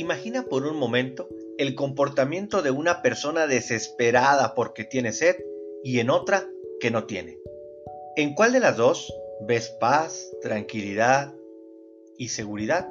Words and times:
Imagina 0.00 0.44
por 0.44 0.66
un 0.66 0.78
momento 0.78 1.28
el 1.58 1.74
comportamiento 1.74 2.62
de 2.62 2.70
una 2.70 3.02
persona 3.02 3.46
desesperada 3.46 4.54
porque 4.54 4.84
tiene 4.84 5.12
sed 5.12 5.36
y 5.84 5.98
en 5.98 6.08
otra 6.08 6.48
que 6.80 6.90
no 6.90 7.04
tiene. 7.04 7.36
¿En 8.16 8.32
cuál 8.32 8.52
de 8.52 8.60
las 8.60 8.78
dos 8.78 9.12
ves 9.42 9.68
paz, 9.78 10.30
tranquilidad 10.40 11.34
y 12.16 12.28
seguridad? 12.28 12.88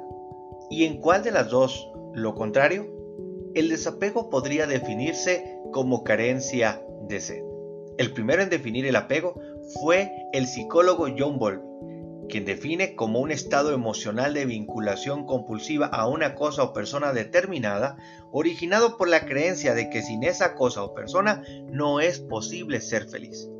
¿Y 0.70 0.84
en 0.84 1.00
cuál 1.00 1.24
de 1.24 1.32
las 1.32 1.50
dos 1.50 1.84
lo 2.14 2.36
contrario? 2.36 2.86
El 3.56 3.70
desapego 3.70 4.30
podría 4.30 4.68
definirse 4.68 5.58
como 5.72 6.04
carencia 6.04 6.80
de 7.08 7.20
sed. 7.20 7.42
El 7.98 8.12
primero 8.12 8.40
en 8.40 8.50
definir 8.50 8.86
el 8.86 8.94
apego 8.94 9.34
fue 9.80 10.12
el 10.32 10.46
psicólogo 10.46 11.08
John 11.18 11.40
Bowlby 11.40 11.70
quien 12.30 12.46
define 12.46 12.94
como 12.94 13.20
un 13.20 13.30
estado 13.30 13.74
emocional 13.74 14.32
de 14.32 14.46
vinculación 14.46 15.26
compulsiva 15.26 15.86
a 15.86 16.06
una 16.06 16.34
cosa 16.34 16.62
o 16.62 16.72
persona 16.72 17.12
determinada, 17.12 17.96
originado 18.32 18.96
por 18.96 19.08
la 19.08 19.26
creencia 19.26 19.74
de 19.74 19.90
que 19.90 20.00
sin 20.00 20.24
esa 20.24 20.54
cosa 20.54 20.82
o 20.82 20.94
persona 20.94 21.42
no 21.66 22.00
es 22.00 22.20
posible 22.20 22.80
ser 22.80 23.08
feliz. 23.08 23.50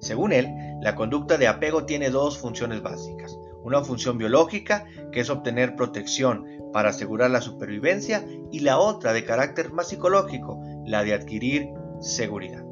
Según 0.00 0.32
él, 0.32 0.48
la 0.82 0.94
conducta 0.94 1.38
de 1.38 1.48
apego 1.48 1.84
tiene 1.84 2.10
dos 2.10 2.38
funciones 2.38 2.82
básicas. 2.82 3.38
Una 3.62 3.82
función 3.82 4.18
biológica, 4.18 4.86
que 5.12 5.20
es 5.20 5.30
obtener 5.30 5.74
protección 5.74 6.46
para 6.72 6.90
asegurar 6.90 7.30
la 7.30 7.40
supervivencia, 7.40 8.24
y 8.52 8.60
la 8.60 8.78
otra 8.78 9.12
de 9.12 9.24
carácter 9.24 9.72
más 9.72 9.88
psicológico, 9.88 10.60
la 10.84 11.02
de 11.02 11.14
adquirir 11.14 11.68
seguridad. 12.00 12.67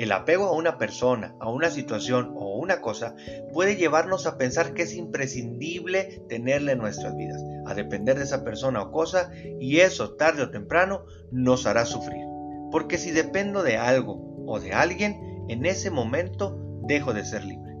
El 0.00 0.12
apego 0.12 0.46
a 0.46 0.52
una 0.52 0.78
persona, 0.78 1.34
a 1.40 1.50
una 1.50 1.68
situación 1.68 2.32
o 2.34 2.56
una 2.56 2.80
cosa 2.80 3.14
puede 3.52 3.76
llevarnos 3.76 4.26
a 4.26 4.38
pensar 4.38 4.72
que 4.72 4.84
es 4.84 4.94
imprescindible 4.94 6.22
tenerla 6.26 6.72
en 6.72 6.78
nuestras 6.78 7.14
vidas, 7.14 7.44
a 7.66 7.74
depender 7.74 8.16
de 8.16 8.24
esa 8.24 8.42
persona 8.42 8.80
o 8.80 8.92
cosa, 8.92 9.30
y 9.60 9.80
eso 9.80 10.14
tarde 10.14 10.44
o 10.44 10.50
temprano 10.50 11.04
nos 11.30 11.66
hará 11.66 11.84
sufrir. 11.84 12.24
Porque 12.72 12.96
si 12.96 13.10
dependo 13.10 13.62
de 13.62 13.76
algo 13.76 14.42
o 14.46 14.58
de 14.58 14.72
alguien, 14.72 15.44
en 15.50 15.66
ese 15.66 15.90
momento 15.90 16.58
dejo 16.86 17.12
de 17.12 17.26
ser 17.26 17.44
libre. 17.44 17.74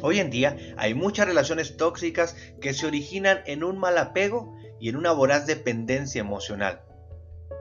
Hoy 0.00 0.20
en 0.20 0.30
día 0.30 0.56
hay 0.76 0.94
muchas 0.94 1.26
relaciones 1.26 1.76
tóxicas 1.76 2.36
que 2.60 2.72
se 2.72 2.86
originan 2.86 3.40
en 3.46 3.64
un 3.64 3.78
mal 3.78 3.98
apego 3.98 4.54
y 4.78 4.90
en 4.90 4.94
una 4.94 5.10
voraz 5.10 5.48
dependencia 5.48 6.20
emocional 6.20 6.82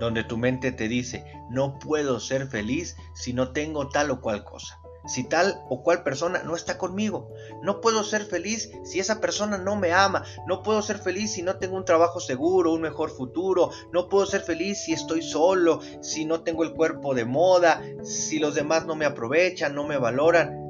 donde 0.01 0.23
tu 0.23 0.35
mente 0.35 0.71
te 0.71 0.87
dice, 0.87 1.23
no 1.49 1.77
puedo 1.77 2.19
ser 2.19 2.47
feliz 2.47 2.97
si 3.13 3.33
no 3.33 3.51
tengo 3.51 3.87
tal 3.87 4.09
o 4.09 4.19
cual 4.19 4.43
cosa. 4.43 4.79
Si 5.05 5.23
tal 5.23 5.61
o 5.69 5.83
cual 5.83 6.03
persona 6.03 6.41
no 6.43 6.55
está 6.55 6.79
conmigo. 6.79 7.29
No 7.61 7.81
puedo 7.81 8.03
ser 8.03 8.25
feliz 8.25 8.71
si 8.83 8.99
esa 8.99 9.21
persona 9.21 9.59
no 9.59 9.75
me 9.75 9.93
ama. 9.93 10.23
No 10.47 10.63
puedo 10.63 10.81
ser 10.81 10.97
feliz 10.97 11.33
si 11.33 11.43
no 11.43 11.57
tengo 11.57 11.75
un 11.75 11.85
trabajo 11.85 12.19
seguro, 12.19 12.73
un 12.73 12.81
mejor 12.81 13.11
futuro. 13.11 13.69
No 13.91 14.09
puedo 14.09 14.25
ser 14.25 14.41
feliz 14.41 14.83
si 14.83 14.93
estoy 14.93 15.21
solo, 15.21 15.81
si 16.01 16.25
no 16.25 16.41
tengo 16.41 16.63
el 16.63 16.73
cuerpo 16.73 17.13
de 17.13 17.25
moda, 17.25 17.83
si 18.03 18.39
los 18.39 18.55
demás 18.55 18.87
no 18.87 18.95
me 18.95 19.05
aprovechan, 19.05 19.75
no 19.75 19.85
me 19.85 19.97
valoran. 19.97 20.60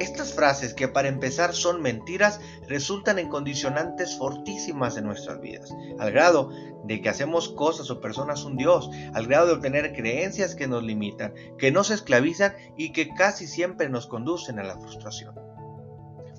Estas 0.00 0.32
frases, 0.32 0.74
que 0.74 0.86
para 0.86 1.08
empezar 1.08 1.54
son 1.54 1.82
mentiras, 1.82 2.40
resultan 2.68 3.18
en 3.18 3.28
condicionantes 3.28 4.16
fortísimas 4.16 4.96
en 4.96 5.04
nuestras 5.04 5.40
vidas, 5.40 5.74
al 5.98 6.12
grado 6.12 6.50
de 6.84 7.00
que 7.00 7.08
hacemos 7.08 7.48
cosas 7.48 7.90
o 7.90 8.00
personas 8.00 8.44
un 8.44 8.56
Dios, 8.56 8.90
al 9.12 9.26
grado 9.26 9.46
de 9.46 9.52
obtener 9.54 9.92
creencias 9.92 10.54
que 10.54 10.68
nos 10.68 10.84
limitan, 10.84 11.34
que 11.58 11.72
nos 11.72 11.90
esclavizan 11.90 12.54
y 12.76 12.92
que 12.92 13.08
casi 13.08 13.46
siempre 13.46 13.88
nos 13.88 14.06
conducen 14.06 14.58
a 14.60 14.64
la 14.64 14.78
frustración. 14.78 15.34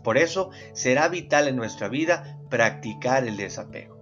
Por 0.04 0.18
eso 0.18 0.52
será 0.74 1.10
vital 1.10 1.48
en 1.48 1.58
nuestra 1.58 1.90
vida 1.90 2.40
practicar 2.50 3.28
el 3.28 3.36
desapego. 3.36 3.98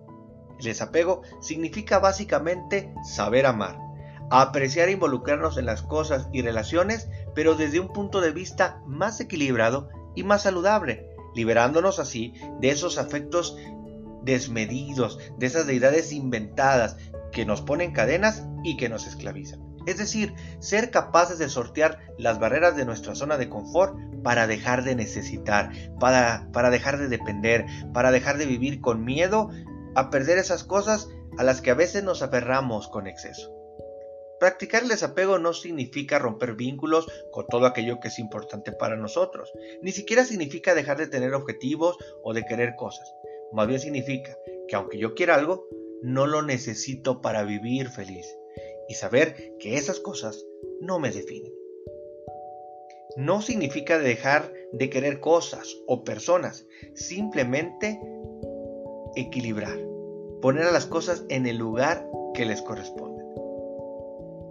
El 0.60 0.66
desapego 0.66 1.24
significa 1.42 2.00
básicamente 2.00 2.94
saber 3.04 3.46
amar, 3.46 3.87
apreciar 4.30 4.90
e 4.90 4.94
involucrarnos 4.94 5.58
en 5.58 5.66
las 5.66 5.82
cosas 5.82 6.28
y 6.34 6.42
relaciones, 6.42 7.10
pero 7.34 7.56
desde 7.56 7.80
un 7.80 7.94
punto 7.94 8.22
de 8.22 8.32
vista 8.32 8.82
más 8.86 9.20
equilibrado 9.20 9.90
y 10.16 10.24
más 10.24 10.44
saludable, 10.44 11.10
liberándonos 11.36 12.00
así 12.00 12.34
de 12.60 12.70
esos 12.70 12.98
afectos 12.98 13.58
desmedidos, 14.24 15.20
de 15.38 15.46
esas 15.46 15.68
deidades 15.68 16.12
inventadas 16.12 16.98
que 17.32 17.46
nos 17.46 17.62
ponen 17.62 17.94
cadenas 17.94 18.46
y 18.64 18.78
que 18.78 18.90
nos 18.90 19.08
esclavizan. 19.08 19.62
Es 19.86 19.98
decir, 19.98 20.34
ser 20.60 20.92
capaces 20.92 21.40
de 21.40 21.48
sortear 21.48 22.00
las 22.18 22.40
barreras 22.40 22.76
de 22.76 22.84
nuestra 22.84 23.16
zona 23.16 23.38
de 23.38 23.48
confort 23.48 23.96
para 24.22 24.46
dejar 24.46 24.84
de 24.84 24.96
necesitar, 24.96 25.72
para, 25.98 26.50
para 26.52 26.70
dejar 26.70 26.98
de 26.98 27.08
depender, 27.08 27.66
para 27.94 28.12
dejar 28.12 28.38
de 28.38 28.48
vivir 28.48 28.82
con 28.82 29.06
miedo 29.06 29.50
a 29.96 30.10
perder 30.10 30.40
esas 30.40 30.66
cosas 30.66 31.08
a 31.38 31.44
las 31.44 31.62
que 31.62 31.72
a 31.72 31.76
veces 31.76 32.04
nos 32.04 32.22
aferramos 32.22 32.90
con 32.90 33.08
exceso. 33.08 33.57
Practicar 34.40 34.84
el 34.84 34.90
desapego 34.90 35.40
no 35.40 35.54
significa 35.54 36.20
romper 36.20 36.54
vínculos 36.54 37.08
con 37.32 37.48
todo 37.48 37.66
aquello 37.66 38.00
que 38.00 38.10
es 38.10 38.20
importante 38.20 38.72
para 38.72 38.96
nosotros. 38.96 39.52
Ni 39.82 39.92
siquiera 39.92 40.26
significa 40.26 40.76
dejar 40.76 40.98
de 40.98 41.08
tener 41.08 41.34
objetivos 41.34 41.98
o 42.24 42.34
de 42.34 42.46
querer 42.46 42.76
cosas. 42.76 43.12
Más 43.52 43.68
bien 43.68 43.80
significa 43.80 44.38
que 44.68 44.76
aunque 44.76 44.98
yo 45.00 45.16
quiera 45.16 45.36
algo, 45.36 45.68
no 46.02 46.28
lo 46.28 46.42
necesito 46.44 47.22
para 47.22 47.44
vivir 47.44 47.90
feliz. 47.90 48.28
Y 48.88 48.94
saber 48.94 49.56
que 49.60 49.78
esas 49.78 50.00
cosas 50.00 50.46
no 50.82 51.00
me 51.00 51.12
definen. 51.12 51.54
No 53.16 53.42
significa 53.42 53.98
dejar 53.98 54.54
de 54.72 54.90
querer 54.90 55.20
cosas 55.20 55.76
o 55.88 56.04
personas. 56.04 56.68
Simplemente 56.94 58.00
equilibrar. 59.16 59.78
Poner 60.42 60.66
a 60.66 60.72
las 60.72 60.86
cosas 60.86 61.26
en 61.30 61.48
el 61.48 61.58
lugar 61.58 62.08
que 62.36 62.46
les 62.46 62.62
corresponde. 62.62 63.17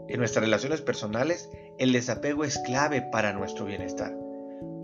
En 0.09 0.19
nuestras 0.19 0.44
relaciones 0.44 0.83
personales, 0.83 1.50
el 1.78 1.93
desapego 1.93 2.44
es 2.44 2.59
clave 2.59 3.03
para 3.03 3.33
nuestro 3.33 3.65
bienestar. 3.65 4.17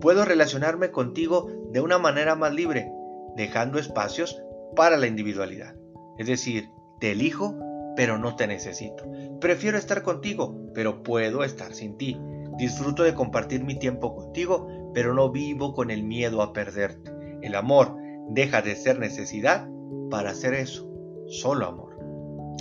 Puedo 0.01 0.25
relacionarme 0.25 0.91
contigo 0.91 1.49
de 1.71 1.79
una 1.79 1.97
manera 1.97 2.35
más 2.35 2.53
libre, 2.53 2.91
dejando 3.35 3.79
espacios 3.79 4.41
para 4.75 4.97
la 4.97 5.07
individualidad. 5.07 5.75
Es 6.17 6.27
decir, 6.27 6.69
te 6.99 7.11
elijo, 7.11 7.55
pero 7.95 8.17
no 8.17 8.35
te 8.35 8.47
necesito. 8.47 9.05
Prefiero 9.39 9.77
estar 9.77 10.03
contigo, 10.03 10.57
pero 10.73 11.03
puedo 11.03 11.43
estar 11.43 11.73
sin 11.73 11.97
ti. 11.97 12.19
Disfruto 12.57 13.03
de 13.03 13.13
compartir 13.13 13.63
mi 13.63 13.79
tiempo 13.79 14.15
contigo, 14.15 14.67
pero 14.93 15.13
no 15.13 15.31
vivo 15.31 15.73
con 15.73 15.89
el 15.89 16.03
miedo 16.03 16.41
a 16.41 16.53
perderte. 16.53 17.11
El 17.41 17.55
amor 17.55 17.95
deja 18.29 18.61
de 18.61 18.75
ser 18.75 18.99
necesidad 18.99 19.67
para 20.09 20.33
ser 20.35 20.53
eso, 20.53 20.87
solo 21.27 21.65
amor 21.65 21.92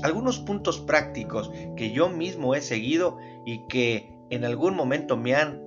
algunos 0.03 0.39
puntos 0.39 0.81
prácticos 0.81 1.51
que 1.77 1.93
yo 1.93 2.09
mismo 2.09 2.55
he 2.55 2.61
seguido 2.61 3.19
y 3.47 3.67
que 3.69 4.13
en 4.31 4.45
algún 4.45 4.75
momento 4.75 5.17
me 5.17 5.35
han 5.35 5.63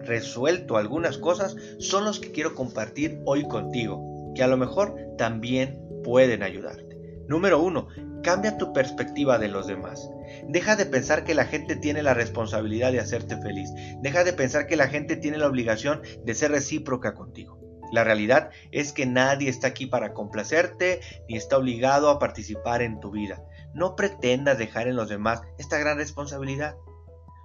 resuelto 0.00 0.76
algunas 0.76 1.18
cosas 1.18 1.56
son 1.78 2.04
los 2.04 2.18
que 2.18 2.32
quiero 2.32 2.54
compartir 2.54 3.20
hoy 3.24 3.46
contigo, 3.46 4.32
que 4.34 4.42
a 4.42 4.48
lo 4.48 4.56
mejor 4.56 4.96
también 5.16 5.80
pueden 6.02 6.42
ayudarte. 6.42 6.98
Número 7.28 7.62
uno, 7.62 7.88
cambia 8.22 8.58
tu 8.58 8.72
perspectiva 8.72 9.38
de 9.38 9.48
los 9.48 9.66
demás. 9.66 10.10
Deja 10.48 10.76
de 10.76 10.86
pensar 10.86 11.24
que 11.24 11.34
la 11.34 11.44
gente 11.44 11.76
tiene 11.76 12.02
la 12.02 12.14
responsabilidad 12.14 12.92
de 12.92 13.00
hacerte 13.00 13.36
feliz. 13.36 13.70
Deja 14.00 14.24
de 14.24 14.32
pensar 14.32 14.66
que 14.66 14.76
la 14.76 14.88
gente 14.88 15.16
tiene 15.16 15.38
la 15.38 15.46
obligación 15.46 16.02
de 16.24 16.34
ser 16.34 16.50
recíproca 16.50 17.14
contigo. 17.14 17.58
La 17.92 18.04
realidad 18.04 18.50
es 18.70 18.92
que 18.92 19.04
nadie 19.04 19.50
está 19.50 19.68
aquí 19.68 19.86
para 19.86 20.14
complacerte 20.14 21.00
ni 21.28 21.36
está 21.36 21.58
obligado 21.58 22.08
a 22.08 22.18
participar 22.18 22.80
en 22.80 23.00
tu 23.00 23.10
vida. 23.10 23.44
No 23.74 23.96
pretendas 23.96 24.58
dejar 24.58 24.88
en 24.88 24.96
los 24.96 25.08
demás 25.08 25.42
esta 25.58 25.78
gran 25.78 25.96
responsabilidad. 25.96 26.76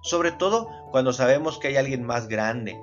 Sobre 0.02 0.32
todo 0.32 0.68
cuando 0.90 1.12
sabemos 1.12 1.58
que 1.58 1.68
hay 1.68 1.76
alguien 1.76 2.04
más 2.04 2.28
grande, 2.28 2.78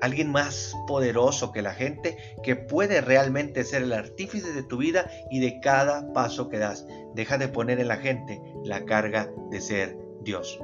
alguien 0.00 0.30
más 0.30 0.76
poderoso 0.86 1.52
que 1.52 1.62
la 1.62 1.72
gente 1.72 2.18
que 2.42 2.56
puede 2.56 3.00
realmente 3.00 3.64
ser 3.64 3.82
el 3.82 3.92
artífice 3.92 4.52
de 4.52 4.62
tu 4.62 4.76
vida 4.76 5.10
y 5.30 5.40
de 5.40 5.60
cada 5.60 6.12
paso 6.12 6.48
que 6.48 6.58
das. 6.58 6.86
Deja 7.14 7.38
de 7.38 7.48
poner 7.48 7.80
en 7.80 7.88
la 7.88 7.96
gente 7.96 8.40
la 8.64 8.84
carga 8.84 9.30
de 9.50 9.60
ser 9.60 9.96
Dios. 10.20 10.58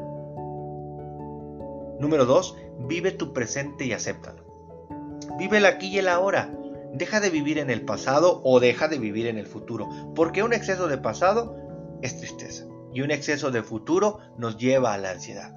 Número 1.98 2.24
2. 2.26 2.56
Vive 2.80 3.12
tu 3.12 3.32
presente 3.32 3.84
y 3.84 3.92
acéptalo. 3.92 4.44
Vive 5.38 5.58
el 5.58 5.66
aquí 5.66 5.88
y 5.88 5.98
el 5.98 6.08
ahora. 6.08 6.50
Deja 6.92 7.20
de 7.20 7.30
vivir 7.30 7.58
en 7.58 7.70
el 7.70 7.84
pasado 7.84 8.40
o 8.44 8.60
deja 8.60 8.88
de 8.88 8.98
vivir 8.98 9.26
en 9.26 9.38
el 9.38 9.46
futuro. 9.46 9.88
Porque 10.14 10.42
un 10.42 10.52
exceso 10.52 10.88
de 10.88 10.98
pasado 10.98 11.56
es 12.02 12.18
tristeza. 12.18 12.64
Y 12.92 13.02
un 13.02 13.10
exceso 13.10 13.50
de 13.50 13.62
futuro 13.62 14.18
nos 14.36 14.56
lleva 14.56 14.92
a 14.92 14.98
la 14.98 15.10
ansiedad. 15.10 15.56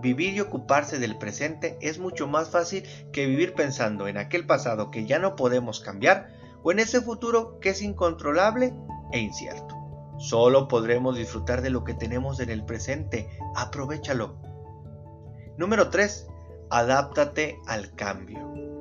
Vivir 0.00 0.34
y 0.34 0.40
ocuparse 0.40 0.98
del 0.98 1.16
presente 1.16 1.78
es 1.80 1.98
mucho 1.98 2.26
más 2.26 2.50
fácil 2.50 2.84
que 3.12 3.26
vivir 3.26 3.54
pensando 3.54 4.08
en 4.08 4.18
aquel 4.18 4.46
pasado 4.46 4.90
que 4.90 5.06
ya 5.06 5.18
no 5.18 5.36
podemos 5.36 5.80
cambiar 5.80 6.28
o 6.62 6.70
en 6.70 6.80
ese 6.80 7.00
futuro 7.00 7.58
que 7.60 7.70
es 7.70 7.80
incontrolable 7.80 8.74
e 9.12 9.20
incierto. 9.20 9.74
Solo 10.18 10.68
podremos 10.68 11.16
disfrutar 11.16 11.62
de 11.62 11.70
lo 11.70 11.84
que 11.84 11.94
tenemos 11.94 12.40
en 12.40 12.50
el 12.50 12.64
presente. 12.64 13.28
Aprovechalo. 13.54 14.36
Número 15.56 15.88
3. 15.88 16.26
Adáptate 16.68 17.58
al 17.66 17.94
cambio. 17.94 18.75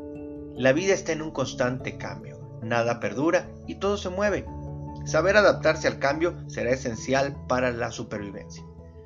La 0.57 0.72
vida 0.72 0.94
está 0.94 1.12
en 1.12 1.22
un 1.22 1.31
constante 1.31 1.98
cambio, 1.98 2.60
nada 2.62 3.02
perdura 3.02 3.50
y 3.68 3.75
todo 3.75 3.98
se 3.98 4.10
mueve. 4.10 4.46
Saber 5.06 5.36
adaptarse 5.36 5.88
al 5.88 6.00
cambio 6.00 6.34
será 6.48 6.72
esencial 6.72 7.36
para 7.48 7.72
la 7.72 7.92
supervivencia. 7.92 8.63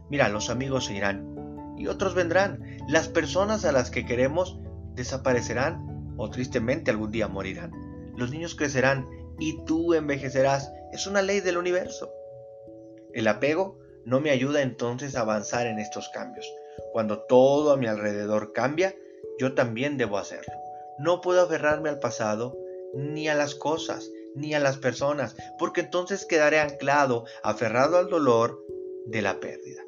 Mira, 0.10 0.30
los 0.30 0.52
amigos 0.52 0.86
se 0.86 0.94
irán 0.94 1.76
y 1.76 1.88
otros 1.88 2.14
vendrán. 2.14 2.78
Las 2.88 3.08
personas 3.08 3.66
a 3.66 3.72
las 3.72 3.90
que 3.90 4.06
queremos 4.06 4.60
desaparecerán 4.94 6.14
o 6.18 6.30
tristemente 6.30 6.92
algún 6.92 7.12
día 7.12 7.28
morirán. 7.28 7.72
Los 8.16 8.30
niños 8.30 8.54
crecerán 8.54 9.08
y 9.40 9.64
tú 9.66 9.96
envejecerás. 9.96 10.72
Es 10.92 11.08
una 11.08 11.22
ley 11.22 11.40
del 11.40 11.58
universo. 11.58 12.12
El 13.14 13.28
apego 13.28 13.80
no 14.06 14.20
me 14.20 14.30
ayuda 14.30 14.62
entonces 14.62 15.16
a 15.16 15.22
avanzar 15.22 15.66
en 15.66 15.80
estos 15.80 16.10
cambios. 16.10 16.46
Cuando 16.94 17.24
todo 17.24 17.72
a 17.72 17.78
mi 17.78 17.88
alrededor 17.88 18.54
cambia, 18.54 18.94
yo 19.40 19.56
también 19.56 19.98
debo 19.98 20.18
hacerlo. 20.18 20.54
No 21.00 21.22
puedo 21.22 21.42
aferrarme 21.42 21.90
al 21.90 22.00
pasado, 22.00 22.58
ni 22.94 23.28
a 23.30 23.36
las 23.36 23.56
cosas, 23.56 24.10
ni 24.36 24.54
a 24.54 24.60
las 24.60 24.78
personas, 24.78 25.36
porque 25.58 25.82
entonces 25.82 26.26
quedaré 26.26 26.60
anclado, 26.60 27.26
aferrado 27.44 27.98
al 27.98 28.10
dolor 28.10 28.64
de 29.06 29.22
la 29.22 29.40
pérdida. 29.40 29.82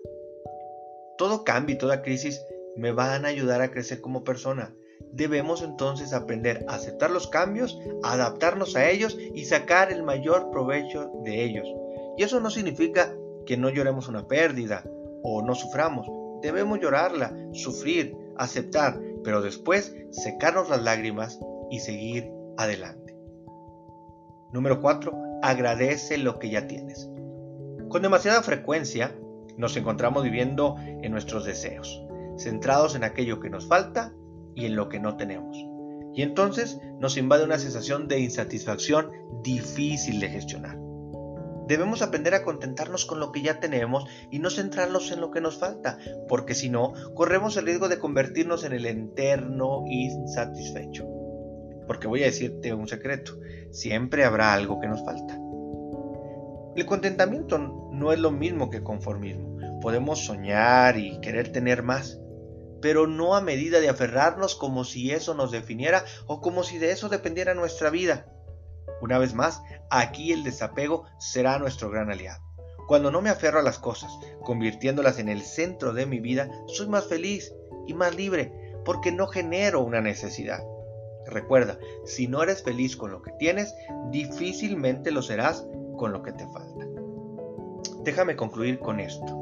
Todo 1.18 1.44
cambio 1.44 1.76
y 1.76 1.78
toda 1.78 2.02
crisis 2.02 2.42
me 2.76 2.92
van 2.92 3.26
a 3.26 3.30
ayudar 3.30 3.62
a 3.62 3.72
crecer 3.72 4.02
como 4.02 4.24
persona. 4.24 4.74
Debemos 5.12 5.62
entonces 5.62 6.14
aprender 6.14 6.66
a 6.68 6.76
aceptar 6.76 7.12
los 7.12 7.28
cambios, 7.28 7.78
adaptarnos 8.04 8.76
a 8.76 8.90
ellos 8.90 9.18
y 9.34 9.46
sacar 9.46 9.92
el 9.92 10.04
mayor 10.04 10.50
provecho 10.52 11.12
de 11.24 11.44
ellos. 11.44 11.68
Y 12.18 12.24
eso 12.24 12.40
no 12.40 12.50
significa 12.50 13.14
que 13.46 13.58
no 13.58 13.70
lloremos 13.70 14.08
una 14.08 14.28
pérdida 14.28 14.84
o 15.24 15.42
no 15.42 15.56
suframos. 15.56 16.08
Debemos 16.42 16.80
llorarla, 16.80 17.36
sufrir, 17.54 18.16
aceptar, 18.38 19.00
pero 19.24 19.42
después 19.42 19.96
secarnos 20.12 20.70
las 20.70 20.82
lágrimas 20.82 21.40
y 21.70 21.80
seguir 21.80 22.32
adelante. 22.58 23.16
Número 24.52 24.82
4. 24.82 25.14
Agradece 25.42 26.18
lo 26.18 26.40
que 26.40 26.50
ya 26.50 26.68
tienes. 26.68 27.10
Con 27.90 28.02
demasiada 28.02 28.42
frecuencia 28.44 29.16
nos 29.58 29.76
encontramos 29.78 30.24
viviendo 30.24 30.76
en 30.80 31.12
nuestros 31.12 31.46
deseos, 31.46 32.04
centrados 32.38 32.96
en 32.96 33.04
aquello 33.04 33.40
que 33.40 33.50
nos 33.50 33.68
falta 33.68 34.14
y 34.56 34.66
en 34.66 34.76
lo 34.76 34.90
que 34.90 35.00
no 35.00 35.18
tenemos. 35.18 35.58
Y 36.14 36.24
entonces 36.24 36.80
nos 37.00 37.18
invade 37.18 37.44
una 37.44 37.58
sensación 37.58 38.08
de 38.08 38.20
insatisfacción 38.20 39.12
difícil 39.44 40.20
de 40.20 40.30
gestionar. 40.30 40.78
Debemos 41.72 42.02
aprender 42.02 42.36
a 42.36 42.44
contentarnos 42.44 43.06
con 43.06 43.22
lo 43.22 43.32
que 43.32 43.42
ya 43.42 43.62
tenemos 43.62 44.04
y 44.30 44.40
no 44.40 44.50
centrarnos 44.50 45.10
en 45.14 45.22
lo 45.22 45.32
que 45.32 45.40
nos 45.40 45.58
falta, 45.58 46.00
porque 46.28 46.54
si 46.54 46.70
no, 46.70 46.92
corremos 47.14 47.56
el 47.56 47.66
riesgo 47.66 47.88
de 47.88 47.98
convertirnos 47.98 48.66
en 48.66 48.74
el 48.74 48.86
eterno 48.86 49.86
insatisfecho. 49.88 51.08
Porque 51.88 52.10
voy 52.10 52.24
a 52.24 52.26
decirte 52.26 52.74
un 52.74 52.90
secreto, 52.90 53.40
siempre 53.72 54.26
habrá 54.26 54.54
algo 54.54 54.82
que 54.82 54.90
nos 54.90 55.06
falta. 55.06 55.40
El 56.76 56.86
contentamiento 56.86 57.58
no 57.58 58.12
es 58.12 58.20
lo 58.20 58.32
mismo 58.32 58.70
que 58.70 58.84
conformismo. 58.84 59.80
Podemos 59.80 60.26
soñar 60.26 60.98
y 60.98 61.22
querer 61.22 61.54
tener 61.54 61.84
más, 61.84 62.20
pero 62.82 63.08
no 63.08 63.34
a 63.34 63.40
medida 63.40 63.80
de 63.80 63.88
aferrarnos 63.88 64.56
como 64.56 64.84
si 64.84 65.12
eso 65.12 65.36
nos 65.36 65.52
definiera 65.52 66.04
o 66.28 66.42
como 66.42 66.66
si 66.66 66.80
de 66.80 66.92
eso 66.92 67.08
dependiera 67.08 67.54
nuestra 67.54 67.90
vida. 67.90 68.26
Una 69.02 69.18
vez 69.18 69.34
más, 69.34 69.62
aquí 69.90 70.32
el 70.32 70.44
desapego 70.44 71.06
será 71.18 71.58
nuestro 71.60 71.90
gran 71.90 72.10
aliado. 72.12 72.42
Cuando 72.88 73.12
no 73.12 73.22
me 73.22 73.30
aferro 73.30 73.60
a 73.60 73.64
las 73.64 73.80
cosas, 73.80 74.12
convirtiéndolas 74.44 75.20
en 75.20 75.30
el 75.30 75.42
centro 75.42 75.94
de 75.94 76.06
mi 76.06 76.20
vida, 76.20 76.50
soy 76.68 76.88
más 76.88 77.08
feliz 77.08 77.54
y 77.88 77.94
más 77.94 78.16
libre 78.16 78.52
porque 78.86 79.12
no 79.12 79.28
genero 79.28 79.82
una 79.82 80.02
necesidad. 80.02 80.64
Recuerda, 81.26 81.78
si 82.06 82.28
no 82.28 82.44
eres 82.44 82.64
feliz 82.64 82.98
con 82.98 83.12
lo 83.12 83.22
que 83.22 83.32
tienes, 83.34 83.74
difícilmente 84.10 85.12
lo 85.12 85.22
serás 85.22 85.66
con 85.98 86.12
lo 86.12 86.24
que 86.24 86.32
te 86.32 86.48
falta. 86.48 86.88
Déjame 88.04 88.36
concluir 88.36 88.80
con 88.80 89.00
esto. 89.00 89.38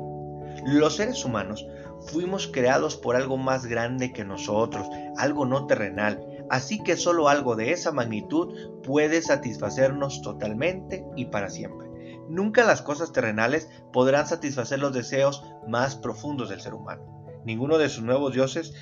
Los 0.66 0.98
seres 0.98 1.24
humanos 1.24 1.66
fuimos 2.02 2.48
creados 2.48 2.98
por 2.98 3.16
algo 3.16 3.38
más 3.38 3.66
grande 3.66 4.12
que 4.12 4.26
nosotros, 4.26 4.88
algo 5.18 5.46
no 5.46 5.68
terrenal, 5.68 6.26
así 6.50 6.82
que 6.84 6.98
solo 6.98 7.30
algo 7.30 7.56
de 7.56 7.72
esa 7.72 7.92
magnitud 7.92 8.82
puede 8.84 9.22
satisfacernos 9.22 10.22
totalmente 10.22 11.06
y 11.16 11.26
para 11.26 11.50
siempre. 11.50 11.88
Nunca 12.28 12.64
las 12.64 12.82
cosas 12.82 13.12
terrenales 13.12 13.70
podrán 13.92 14.28
satisfacer 14.28 14.80
los 14.80 14.94
deseos 14.94 15.44
más 15.68 15.96
profundos 15.96 16.50
del 16.50 16.62
ser 16.62 16.74
humano. 16.74 17.04
Ninguno 17.46 17.78
de 17.78 17.90
sus 17.90 18.04
nuevos 18.04 18.34
dioses, 18.34 18.74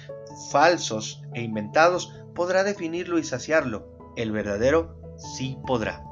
falsos 0.52 1.24
e 1.34 1.42
inventados, 1.42 2.14
podrá 2.36 2.64
definirlo 2.64 3.20
y 3.20 3.24
saciarlo. 3.24 3.88
El 4.16 4.32
verdadero 4.32 4.98
sí 5.18 5.58
podrá. 5.66 6.04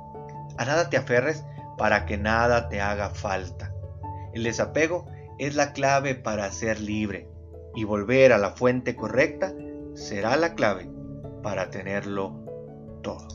A 0.57 0.65
nada 0.65 0.89
te 0.89 0.97
aferres 0.97 1.43
para 1.77 2.05
que 2.05 2.17
nada 2.17 2.69
te 2.69 2.79
haga 2.79 3.09
falta. 3.09 3.73
El 4.33 4.43
desapego 4.43 5.05
es 5.39 5.55
la 5.55 5.73
clave 5.73 6.15
para 6.15 6.51
ser 6.51 6.79
libre 6.79 7.29
y 7.75 7.83
volver 7.83 8.31
a 8.31 8.37
la 8.37 8.51
fuente 8.51 8.95
correcta 8.95 9.53
será 9.93 10.37
la 10.37 10.55
clave 10.55 10.94
para 11.45 11.69
tenerlo 11.69 12.33
todo. 13.03 13.34